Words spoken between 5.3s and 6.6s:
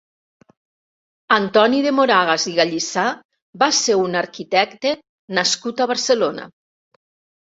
nascut a Barcelona.